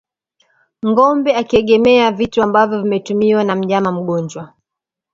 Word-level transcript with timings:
Ngombe 0.85 1.31
akiegemea 1.35 2.11
vitu 2.11 2.41
ambavyo 2.43 2.81
vimetumiwa 2.81 3.43
na 3.43 3.55
mnyama 3.55 3.91
mgonjwa 3.91 4.53